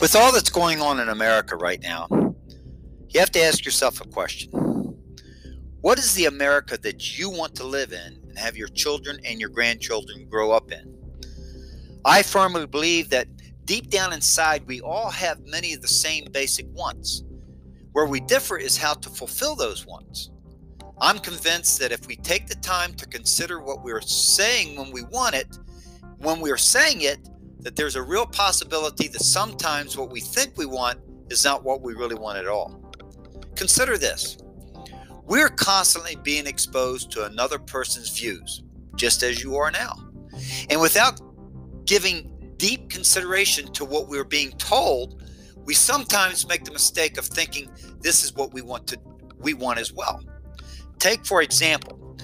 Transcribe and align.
With 0.00 0.16
all 0.16 0.32
that's 0.32 0.50
going 0.50 0.80
on 0.80 1.00
in 1.00 1.08
America 1.08 1.56
right 1.56 1.80
now, 1.80 2.06
you 3.08 3.20
have 3.20 3.32
to 3.32 3.42
ask 3.42 3.64
yourself 3.64 4.00
a 4.00 4.08
question. 4.08 4.50
What 5.80 5.98
is 5.98 6.14
the 6.14 6.26
America 6.26 6.78
that 6.78 7.18
you 7.18 7.28
want 7.28 7.54
to 7.56 7.64
live 7.64 7.92
in 7.92 8.20
and 8.28 8.38
have 8.38 8.56
your 8.56 8.68
children 8.68 9.18
and 9.24 9.40
your 9.40 9.48
grandchildren 9.48 10.28
grow 10.28 10.52
up 10.52 10.70
in? 10.70 10.96
I 12.04 12.22
firmly 12.22 12.66
believe 12.66 13.10
that 13.10 13.28
deep 13.64 13.90
down 13.90 14.12
inside, 14.12 14.66
we 14.66 14.80
all 14.80 15.10
have 15.10 15.44
many 15.44 15.72
of 15.72 15.82
the 15.82 15.88
same 15.88 16.26
basic 16.30 16.66
wants. 16.70 17.24
Where 17.92 18.06
we 18.06 18.20
differ 18.20 18.56
is 18.56 18.76
how 18.76 18.94
to 18.94 19.10
fulfill 19.10 19.54
those 19.54 19.86
wants. 19.86 20.30
I'm 21.00 21.18
convinced 21.18 21.80
that 21.80 21.92
if 21.92 22.06
we 22.06 22.16
take 22.16 22.46
the 22.46 22.54
time 22.56 22.94
to 22.94 23.06
consider 23.06 23.60
what 23.60 23.82
we're 23.82 24.00
saying 24.00 24.76
when 24.78 24.92
we 24.92 25.02
want 25.02 25.34
it, 25.34 25.58
when 26.18 26.40
we're 26.40 26.56
saying 26.56 27.02
it, 27.02 27.18
that 27.62 27.76
there's 27.76 27.96
a 27.96 28.02
real 28.02 28.26
possibility 28.26 29.08
that 29.08 29.22
sometimes 29.22 29.96
what 29.96 30.10
we 30.10 30.20
think 30.20 30.56
we 30.56 30.66
want 30.66 30.98
is 31.30 31.44
not 31.44 31.64
what 31.64 31.80
we 31.80 31.94
really 31.94 32.16
want 32.16 32.38
at 32.38 32.46
all. 32.46 32.92
Consider 33.54 33.96
this 33.96 34.38
we're 35.24 35.48
constantly 35.48 36.16
being 36.16 36.46
exposed 36.46 37.10
to 37.12 37.24
another 37.24 37.58
person's 37.58 38.10
views, 38.10 38.64
just 38.96 39.22
as 39.22 39.42
you 39.42 39.56
are 39.56 39.70
now. 39.70 39.94
And 40.68 40.80
without 40.80 41.20
giving 41.86 42.30
deep 42.56 42.90
consideration 42.90 43.72
to 43.72 43.84
what 43.84 44.08
we're 44.08 44.24
being 44.24 44.50
told, 44.52 45.22
we 45.64 45.74
sometimes 45.74 46.46
make 46.48 46.64
the 46.64 46.72
mistake 46.72 47.18
of 47.18 47.24
thinking 47.24 47.70
this 48.00 48.24
is 48.24 48.34
what 48.34 48.52
we 48.52 48.62
want 48.62 48.86
to 48.88 48.98
we 49.38 49.54
want 49.54 49.78
as 49.78 49.92
well. 49.92 50.20
Take 50.98 51.24
for 51.24 51.40
example, 51.40 52.16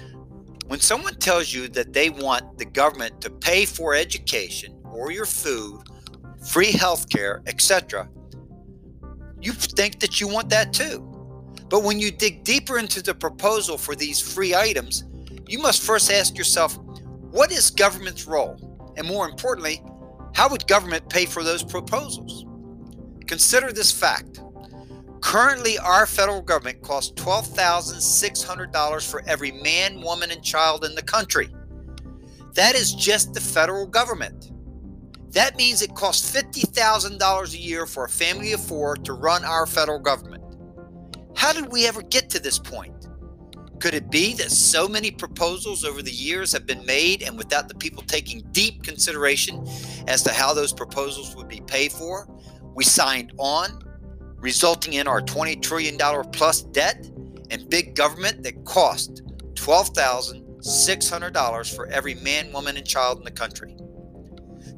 when 0.67 0.79
someone 0.79 1.15
tells 1.15 1.53
you 1.53 1.67
that 1.69 1.93
they 1.93 2.09
want 2.09 2.57
the 2.57 2.65
government 2.65 3.21
to 3.21 3.29
pay 3.29 3.65
for 3.65 3.95
education 3.95 4.78
or 4.99 5.11
your 5.11 5.25
food, 5.25 5.81
free 6.45 6.71
health 6.71 7.09
care, 7.09 7.41
etc., 7.47 8.09
you 9.41 9.53
think 9.53 10.01
that 10.01 10.19
you 10.19 10.27
want 10.27 10.49
that 10.49 10.73
too. 10.73 11.05
But 11.69 11.83
when 11.83 11.99
you 11.99 12.11
dig 12.11 12.43
deeper 12.43 12.77
into 12.77 13.01
the 13.01 13.13
proposal 13.13 13.77
for 13.77 13.95
these 13.95 14.19
free 14.19 14.53
items, 14.53 15.05
you 15.47 15.59
must 15.59 15.81
first 15.81 16.11
ask 16.11 16.37
yourself 16.37 16.77
what 17.31 17.51
is 17.51 17.69
government's 17.69 18.27
role? 18.27 18.57
And 18.97 19.07
more 19.07 19.29
importantly, 19.29 19.81
how 20.33 20.49
would 20.49 20.67
government 20.67 21.09
pay 21.09 21.25
for 21.25 21.43
those 21.43 21.63
proposals? 21.63 22.45
Consider 23.27 23.71
this 23.71 23.91
fact. 23.91 24.41
Currently, 25.21 25.77
our 25.77 26.05
federal 26.05 26.41
government 26.41 26.81
costs 26.81 27.13
$12,600 27.21 29.09
for 29.09 29.23
every 29.27 29.51
man, 29.51 30.01
woman, 30.01 30.31
and 30.31 30.43
child 30.43 30.83
in 30.85 30.95
the 30.95 31.03
country. 31.03 31.49
That 32.55 32.75
is 32.75 32.93
just 32.93 33.33
the 33.33 33.41
federal 33.41 33.85
government. 33.85 34.51
That 35.31 35.57
means 35.57 35.81
it 35.81 35.93
costs 35.93 36.33
$50,000 36.35 37.53
a 37.53 37.57
year 37.57 37.85
for 37.85 38.05
a 38.05 38.09
family 38.09 38.53
of 38.53 38.63
four 38.63 38.95
to 38.95 39.13
run 39.13 39.45
our 39.45 39.67
federal 39.67 39.99
government. 39.99 40.43
How 41.35 41.53
did 41.53 41.71
we 41.71 41.85
ever 41.87 42.01
get 42.01 42.31
to 42.31 42.39
this 42.39 42.57
point? 42.57 42.95
Could 43.79 43.93
it 43.93 44.09
be 44.09 44.33
that 44.33 44.49
so 44.51 44.89
many 44.89 45.11
proposals 45.11 45.85
over 45.85 46.01
the 46.01 46.11
years 46.11 46.51
have 46.51 46.65
been 46.65 46.83
made 46.85 47.21
and 47.21 47.37
without 47.37 47.69
the 47.69 47.75
people 47.75 48.03
taking 48.03 48.41
deep 48.51 48.83
consideration 48.83 49.65
as 50.07 50.23
to 50.23 50.33
how 50.33 50.53
those 50.53 50.73
proposals 50.73 51.33
would 51.35 51.47
be 51.47 51.61
paid 51.61 51.91
for, 51.91 52.27
we 52.75 52.83
signed 52.83 53.31
on, 53.37 53.79
resulting 54.35 54.93
in 54.93 55.07
our 55.07 55.21
$20 55.21 55.61
trillion 55.61 55.97
plus 56.31 56.63
debt 56.63 57.07
and 57.51 57.69
big 57.69 57.93
government 57.95 58.41
that 58.43 58.65
cost 58.65 59.21
$12,600 59.53 61.75
for 61.75 61.87
every 61.87 62.15
man, 62.15 62.51
woman, 62.51 62.75
and 62.77 62.87
child 62.87 63.19
in 63.19 63.23
the 63.23 63.31
country? 63.31 63.77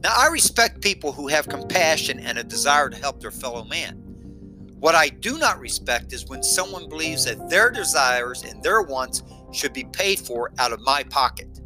Now, 0.03 0.13
I 0.17 0.27
respect 0.27 0.81
people 0.81 1.11
who 1.11 1.27
have 1.27 1.47
compassion 1.47 2.19
and 2.19 2.37
a 2.37 2.43
desire 2.43 2.89
to 2.89 2.97
help 2.97 3.19
their 3.19 3.31
fellow 3.31 3.63
man. 3.63 3.95
What 4.79 4.95
I 4.95 5.09
do 5.09 5.37
not 5.37 5.59
respect 5.59 6.11
is 6.11 6.25
when 6.25 6.41
someone 6.41 6.89
believes 6.89 7.25
that 7.25 7.49
their 7.49 7.69
desires 7.69 8.43
and 8.43 8.63
their 8.63 8.81
wants 8.81 9.21
should 9.51 9.73
be 9.73 9.83
paid 9.83 10.19
for 10.19 10.51
out 10.57 10.71
of 10.71 10.81
my 10.81 11.03
pocket. 11.03 11.61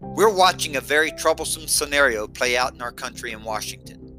We're 0.00 0.34
watching 0.34 0.76
a 0.76 0.82
very 0.82 1.12
troublesome 1.12 1.66
scenario 1.66 2.28
play 2.28 2.58
out 2.58 2.74
in 2.74 2.82
our 2.82 2.92
country 2.92 3.32
in 3.32 3.42
Washington. 3.42 4.16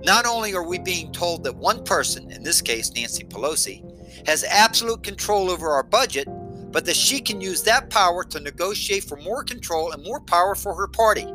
Not 0.00 0.26
only 0.26 0.54
are 0.54 0.66
we 0.66 0.78
being 0.78 1.12
told 1.12 1.44
that 1.44 1.54
one 1.54 1.84
person, 1.84 2.32
in 2.32 2.42
this 2.42 2.60
case 2.60 2.90
Nancy 2.92 3.22
Pelosi, 3.22 4.26
has 4.26 4.42
absolute 4.44 5.04
control 5.04 5.50
over 5.50 5.70
our 5.70 5.84
budget, 5.84 6.26
but 6.72 6.84
that 6.86 6.96
she 6.96 7.20
can 7.20 7.40
use 7.40 7.62
that 7.62 7.90
power 7.90 8.24
to 8.24 8.40
negotiate 8.40 9.04
for 9.04 9.16
more 9.18 9.44
control 9.44 9.92
and 9.92 10.02
more 10.02 10.20
power 10.20 10.54
for 10.54 10.74
her 10.74 10.88
party 10.88 11.26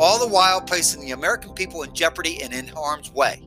all 0.00 0.18
the 0.18 0.26
while 0.26 0.62
placing 0.62 1.02
the 1.02 1.10
American 1.10 1.52
people 1.52 1.82
in 1.82 1.94
jeopardy 1.94 2.42
and 2.42 2.54
in 2.54 2.66
harm's 2.68 3.12
way. 3.12 3.46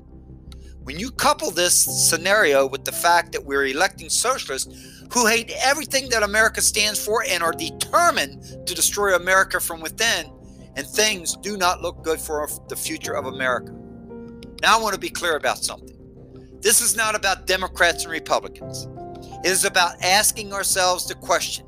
When 0.84 1.00
you 1.00 1.10
couple 1.10 1.50
this 1.50 1.76
scenario 2.08 2.68
with 2.68 2.86
the 2.86 2.92
fact 2.92 3.32
that 3.32 3.44
we're 3.44 3.66
electing 3.66 4.08
socialists 4.08 4.72
who 5.12 5.26
hate 5.26 5.52
everything 5.64 6.10
that 6.10 6.22
America 6.22 6.62
stands 6.62 7.04
for 7.04 7.26
and 7.28 7.42
are 7.42 7.54
determined 7.54 8.68
to 8.68 8.76
destroy 8.76 9.16
America 9.16 9.60
from 9.60 9.82
within, 9.82 10.32
and 10.76 10.86
things 10.86 11.36
do 11.38 11.58
not 11.58 11.82
look 11.82 12.04
good 12.04 12.20
for 12.20 12.48
the 12.70 12.76
future 12.76 13.14
of 13.14 13.26
America. 13.26 13.72
Now, 14.62 14.78
I 14.78 14.82
want 14.82 14.94
to 14.94 15.00
be 15.00 15.10
clear 15.10 15.38
about 15.38 15.58
something. 15.58 15.98
This 16.62 16.82
is 16.82 16.96
not 16.96 17.16
about 17.16 17.48
Democrats 17.48 18.04
and 18.04 18.12
Republicans. 18.12 18.88
It 19.44 19.50
is 19.50 19.66
about 19.66 20.04
asking 20.04 20.54
ourselves 20.54 21.08
the 21.08 21.16
question 21.16 21.66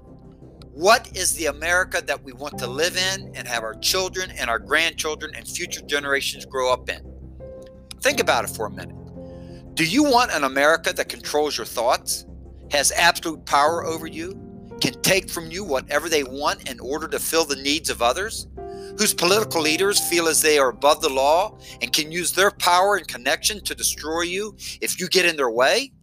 what 0.76 1.10
is 1.16 1.32
the 1.36 1.46
America 1.46 2.04
that 2.06 2.22
we 2.22 2.34
want 2.34 2.60
to 2.60 2.68
live 2.68 2.98
in 2.98 3.32
and 3.34 3.48
have 3.48 3.64
our 3.64 3.76
children 3.76 4.30
and 4.32 4.50
our 4.50 4.60
grandchildren 4.60 5.32
and 5.34 5.48
future 5.48 5.80
generations 5.80 6.46
grow 6.46 6.70
up 6.70 6.90
in? 6.90 7.02
Think 8.02 8.20
about 8.20 8.44
it 8.44 8.50
for 8.50 8.66
a 8.66 8.70
minute. 8.70 8.96
Do 9.76 9.86
you 9.86 10.04
want 10.04 10.32
an 10.34 10.44
America 10.44 10.92
that 10.92 11.08
controls 11.08 11.58
your 11.58 11.66
thoughts, 11.66 12.26
has 12.72 12.92
absolute 12.92 13.46
power 13.46 13.86
over 13.86 14.06
you, 14.06 14.38
can 14.82 15.02
take 15.02 15.30
from 15.30 15.50
you 15.50 15.64
whatever 15.64 16.10
they 16.10 16.26
want 16.26 16.70
in 16.70 16.82
order 16.82 17.08
to 17.08 17.20
fill 17.20 17.46
the 17.46 17.56
needs 17.56 17.90
of 17.90 18.02
others, 18.02 18.48
whose 18.98 19.14
political 19.14 19.62
leaders 19.62 20.02
feel 20.10 20.28
as 20.28 20.42
they 20.42 20.60
are 20.60 20.72
above 20.72 21.02
the 21.02 21.08
law 21.08 21.58
and 21.82 21.94
can 21.94 22.12
use 22.12 22.34
their 22.34 22.52
power 22.52 22.98
and 22.98 23.08
connection 23.08 23.64
to 23.64 23.76
destroy 23.76 24.24
you 24.24 24.54
if 24.82 25.00
you 25.00 25.08
get 25.08 25.24
in 25.24 25.38
their 25.38 25.52
way? 25.52 25.94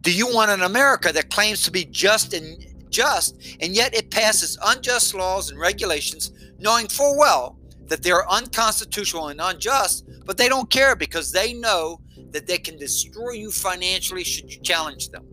Do 0.00 0.12
you 0.12 0.26
want 0.34 0.50
an 0.50 0.62
America 0.62 1.12
that 1.12 1.30
claims 1.30 1.62
to 1.62 1.70
be 1.70 1.84
just 1.84 2.34
and 2.34 2.60
just, 2.90 3.56
and 3.60 3.74
yet 3.74 3.94
it 3.94 4.10
passes 4.10 4.58
unjust 4.64 5.14
laws 5.14 5.50
and 5.50 5.58
regulations, 5.58 6.32
knowing 6.58 6.88
full 6.88 7.16
well 7.18 7.58
that 7.86 8.02
they 8.02 8.10
are 8.10 8.28
unconstitutional 8.28 9.28
and 9.28 9.40
unjust, 9.40 10.08
but 10.24 10.36
they 10.36 10.48
don't 10.48 10.70
care 10.70 10.94
because 10.94 11.32
they 11.32 11.52
know 11.54 12.00
that 12.30 12.46
they 12.46 12.58
can 12.58 12.76
destroy 12.76 13.32
you 13.32 13.50
financially 13.50 14.24
should 14.24 14.52
you 14.52 14.60
challenge 14.62 15.08
them. 15.08 15.26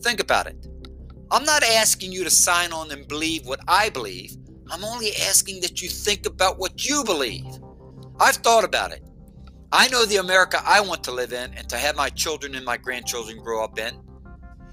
Think 0.00 0.20
about 0.20 0.46
it. 0.46 0.66
I'm 1.30 1.44
not 1.44 1.62
asking 1.62 2.12
you 2.12 2.24
to 2.24 2.30
sign 2.30 2.72
on 2.72 2.90
and 2.90 3.08
believe 3.08 3.46
what 3.46 3.60
I 3.66 3.88
believe. 3.88 4.36
I'm 4.70 4.84
only 4.84 5.12
asking 5.16 5.60
that 5.60 5.82
you 5.82 5.88
think 5.88 6.26
about 6.26 6.58
what 6.58 6.86
you 6.86 7.04
believe. 7.04 7.44
I've 8.20 8.36
thought 8.36 8.64
about 8.64 8.92
it. 8.92 9.02
I 9.72 9.88
know 9.88 10.04
the 10.04 10.16
America 10.16 10.62
I 10.64 10.80
want 10.80 11.02
to 11.04 11.12
live 11.12 11.32
in 11.32 11.52
and 11.54 11.68
to 11.68 11.76
have 11.76 11.96
my 11.96 12.08
children 12.08 12.54
and 12.54 12.64
my 12.64 12.76
grandchildren 12.76 13.38
grow 13.42 13.64
up 13.64 13.78
in. 13.78 13.94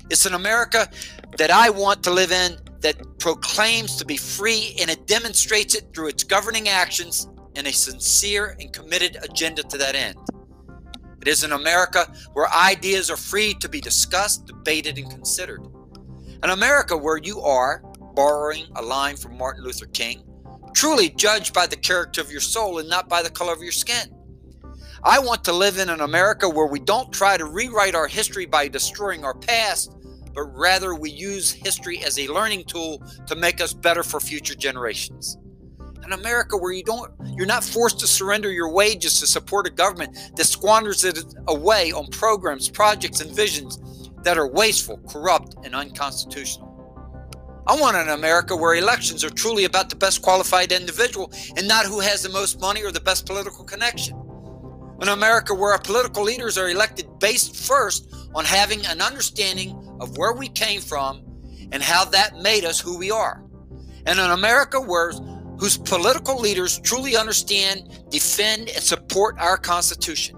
It's 0.10 0.26
an 0.26 0.34
America 0.34 0.90
that 1.38 1.52
I 1.52 1.70
want 1.70 2.04
to 2.04 2.12
live 2.12 2.32
in 2.32 2.58
that 2.82 3.20
proclaims 3.20 3.96
to 3.98 4.06
be 4.06 4.18
free 4.18 4.76
and 4.80 4.90
it 4.90 5.08
demonstrates 5.08 5.76
it 5.76 5.94
through 5.94 6.08
its 6.08 6.24
governing 6.24 6.68
actions 6.68 7.28
and 7.56 7.68
a 7.68 7.74
sincere 7.74 8.56
and 8.60 8.74
committed 8.74 9.18
agenda 9.24 9.64
to 9.64 9.78
that 9.78 9.96
end. 9.96 10.18
It 11.22 11.28
is 11.28 11.44
an 11.44 11.52
America 11.52 12.12
where 12.34 12.52
ideas 12.52 13.12
are 13.12 13.18
free 13.18 13.54
to 13.56 13.70
be 13.70 13.80
discussed, 13.80 14.48
debated, 14.48 14.98
and 14.98 15.10
considered. 15.10 15.62
An 16.42 16.50
America 16.50 16.98
where 16.98 17.18
you 17.18 17.42
are, 17.42 17.84
borrowing 18.16 18.66
a 18.76 18.82
line 18.82 19.16
from 19.16 19.38
Martin 19.38 19.64
Luther 19.64 19.86
King, 19.86 20.24
truly 20.74 21.10
judged 21.10 21.54
by 21.54 21.68
the 21.68 21.76
character 21.76 22.22
of 22.22 22.32
your 22.32 22.42
soul 22.42 22.80
and 22.80 22.90
not 22.90 23.08
by 23.08 23.22
the 23.22 23.30
color 23.30 23.54
of 23.54 23.62
your 23.62 23.72
skin. 23.72 24.16
I 25.04 25.20
want 25.20 25.44
to 25.46 25.54
live 25.54 25.78
in 25.78 25.90
an 25.90 26.02
America 26.02 26.50
where 26.50 26.68
we 26.68 26.80
don't 26.80 27.12
try 27.12 27.38
to 27.38 27.46
rewrite 27.46 27.96
our 27.96 28.08
history 28.08 28.46
by 28.46 28.68
destroying 28.68 29.24
our 29.24 29.34
past, 29.34 29.96
but 30.34 30.44
rather 30.58 30.96
we 30.96 31.10
use 31.10 31.52
history 31.52 32.04
as 32.04 32.18
a 32.20 32.28
learning 32.28 32.64
tool 32.66 33.02
to 33.28 33.36
make 33.36 33.62
us 33.62 33.74
better 33.74 34.04
for 34.04 34.20
future 34.20 34.56
generations. 34.56 35.38
An 36.04 36.14
America 36.14 36.58
where 36.58 36.72
you 36.72 36.84
don't 36.84 37.12
you're 37.36 37.46
not 37.46 37.64
forced 37.64 38.00
to 38.00 38.08
surrender 38.08 38.52
your 38.52 38.72
wages 38.72 39.20
to 39.20 39.28
support 39.28 39.68
a 39.68 39.70
government 39.70 40.18
that 40.36 40.46
squanders 40.46 41.04
it 41.04 41.24
away 41.48 41.92
on 41.92 42.08
programs, 42.08 42.70
projects, 42.70 43.22
and 43.22 43.36
visions 43.36 43.80
that 44.24 44.38
are 44.38 44.48
wasteful, 44.48 44.98
corrupt, 45.08 45.56
and 45.64 45.76
unconstitutional. 45.76 46.72
I 47.68 47.80
want 47.80 47.96
an 47.96 48.10
America 48.10 48.56
where 48.56 48.76
elections 48.76 49.24
are 49.24 49.30
truly 49.30 49.66
about 49.66 49.90
the 49.90 49.96
best 49.96 50.22
qualified 50.24 50.72
individual 50.72 51.32
and 51.56 51.68
not 51.68 51.86
who 51.86 52.00
has 52.00 52.24
the 52.24 52.30
most 52.30 52.60
money 52.60 52.84
or 52.84 52.92
the 52.92 53.00
best 53.00 53.28
political 53.28 53.64
connection. 53.64 54.18
An 55.00 55.10
America 55.10 55.54
where 55.54 55.72
our 55.72 55.80
political 55.80 56.24
leaders 56.24 56.58
are 56.58 56.70
elected 56.70 57.08
based 57.20 57.56
first 57.56 58.14
on 58.34 58.46
having 58.46 58.86
an 58.88 59.02
understanding 59.02 59.72
of 60.02 60.18
where 60.18 60.34
we 60.34 60.50
came 60.50 60.82
from 60.82 61.24
and 61.72 61.82
how 61.82 62.04
that 62.06 62.42
made 62.42 62.66
us 62.66 62.80
who 62.80 62.98
we 62.98 63.12
are. 63.12 63.44
And 64.06 64.20
an 64.20 64.32
America 64.32 64.82
where 64.82 65.12
whose 65.60 65.78
political 65.78 66.40
leaders 66.40 66.80
truly 66.80 67.16
understand, 67.16 68.04
defend, 68.10 68.68
and 68.70 68.84
support 68.84 69.38
our 69.40 69.58
Constitution. 69.58 70.36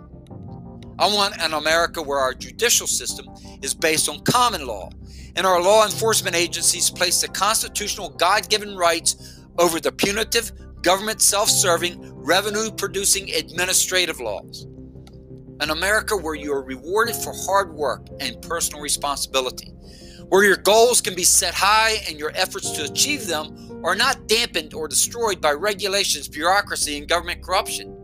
I 1.00 1.08
want 1.08 1.42
an 1.42 1.54
America 1.54 2.02
where 2.02 2.20
our 2.20 2.34
judicial 2.34 2.88
system 2.88 3.28
is 3.62 3.74
based 3.74 4.10
on 4.10 4.22
common 4.26 4.68
law 4.68 4.90
and 5.36 5.48
our 5.48 5.62
law 5.62 5.86
enforcement 5.86 6.36
agencies 6.36 6.90
place 6.90 7.22
the 7.22 7.30
constitutional 7.30 8.10
God 8.10 8.50
given 8.50 8.76
rights 8.76 9.42
over 9.58 9.80
the 9.80 9.92
punitive, 9.92 10.52
government 10.82 11.22
self 11.22 11.50
serving, 11.50 12.14
revenue 12.14 12.70
producing 12.70 13.32
administrative 13.34 14.20
laws. 14.20 14.68
An 15.60 15.70
America 15.70 16.18
where 16.18 16.36
you 16.36 16.52
are 16.52 16.64
rewarded 16.64 17.16
for 17.16 17.34
hard 17.46 17.74
work 17.74 18.08
and 18.20 18.42
personal 18.42 18.82
responsibility, 18.82 19.72
where 20.30 20.44
your 20.44 20.58
goals 20.58 21.00
can 21.00 21.16
be 21.16 21.24
set 21.24 21.54
high 21.54 21.98
and 22.08 22.18
your 22.18 22.32
efforts 22.36 22.72
to 22.72 22.84
achieve 22.84 23.28
them 23.28 23.82
are 23.84 23.96
not 23.96 24.28
dampened 24.28 24.74
or 24.74 24.88
destroyed 24.88 25.40
by 25.40 25.52
regulations, 25.52 26.28
bureaucracy, 26.28 26.98
and 26.98 27.08
government 27.08 27.44
corruption. 27.44 27.96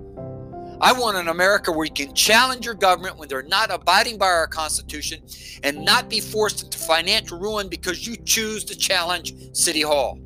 I 0.81 0.94
want 0.94 1.18
an 1.18 1.28
America 1.28 1.72
where 1.72 1.86
you 1.86 1.92
can 1.92 2.13
challenge 2.13 2.66
your 2.66 2.75
government 2.75 3.18
when 3.18 3.28
they're 3.28 3.44
not 3.44 3.72
abiding 3.72 4.18
by 4.18 4.28
our 4.28 4.48
Constitution 4.48 5.22
and 5.63 5.84
not 5.84 6.10
be 6.10 6.22
forced 6.22 6.63
into 6.63 6.78
financial 6.78 7.40
ruin 7.40 7.68
because 7.68 8.07
you 8.07 8.16
choose 8.16 8.63
to 8.66 8.78
challenge 8.78 9.34
City 9.54 9.81
Hall. 9.81 10.19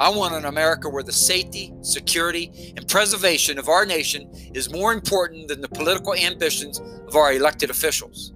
I 0.00 0.08
want 0.08 0.34
an 0.34 0.46
America 0.46 0.88
where 0.88 1.02
the 1.02 1.12
safety, 1.12 1.74
security, 1.82 2.72
and 2.74 2.88
preservation 2.88 3.58
of 3.58 3.68
our 3.68 3.84
nation 3.84 4.30
is 4.54 4.72
more 4.72 4.94
important 4.94 5.48
than 5.48 5.60
the 5.60 5.68
political 5.68 6.14
ambitions 6.14 6.80
of 7.06 7.16
our 7.16 7.34
elected 7.34 7.68
officials. 7.68 8.32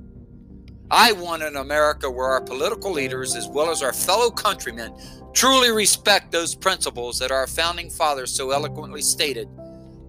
I 0.91 1.13
want 1.13 1.43
an 1.43 1.57
America 1.57 2.11
where 2.11 2.27
our 2.27 2.43
political 2.43 2.93
leaders, 2.93 3.35
as 3.35 3.49
well 3.49 3.71
as 3.71 3.83
our 3.83 3.95
fellow 3.95 4.31
countrymen, 4.31 4.95
truly 5.33 5.71
respect 5.71 6.33
those 6.33 6.55
principles 6.55 7.19
that 7.21 7.31
our 7.31 7.47
founding 7.47 7.89
fathers 7.89 8.31
so 8.31 8.51
eloquently 8.51 9.01
stated 9.01 9.49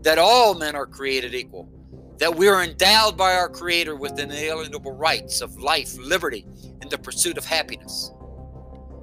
that 0.01 0.17
all 0.17 0.55
men 0.55 0.75
are 0.75 0.85
created 0.85 1.33
equal, 1.33 1.69
that 2.17 2.35
we 2.35 2.49
are 2.49 2.65
endowed 2.65 3.15
by 3.15 3.33
our 3.33 3.47
Creator 3.47 3.95
with 3.95 4.19
inalienable 4.19 4.91
rights 4.91 5.39
of 5.39 5.57
life, 5.57 5.97
liberty, 5.97 6.45
and 6.81 6.91
the 6.91 6.97
pursuit 6.97 7.37
of 7.37 7.45
happiness. 7.45 8.11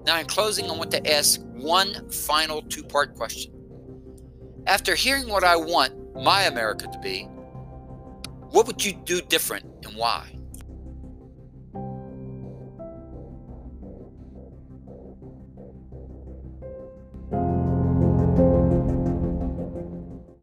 Now, 0.04 0.18
in 0.18 0.26
closing, 0.26 0.68
I 0.70 0.74
want 0.74 0.90
to 0.92 1.12
ask 1.12 1.40
one 1.52 2.10
final 2.10 2.62
two 2.62 2.82
part 2.82 3.14
question. 3.14 3.52
After 4.66 4.94
hearing 4.94 5.28
what 5.28 5.44
I 5.44 5.56
want 5.56 6.14
my 6.14 6.42
America 6.42 6.88
to 6.92 6.98
be, 6.98 7.24
what 8.50 8.66
would 8.66 8.84
you 8.84 8.92
do 8.92 9.20
different 9.20 9.64
and 9.84 9.96
why? 9.96 10.38